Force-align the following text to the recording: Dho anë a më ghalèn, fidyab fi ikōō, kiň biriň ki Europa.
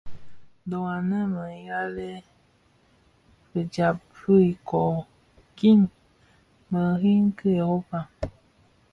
Dho 0.73 0.77
anë 0.91 1.17
a 1.23 1.25
më 1.31 1.49
ghalèn, 1.65 2.23
fidyab 3.49 3.99
fi 4.19 4.35
ikōō, 4.53 4.95
kiň 5.59 5.79
biriň 6.71 7.23
ki 7.43 7.51
Europa. 7.67 8.01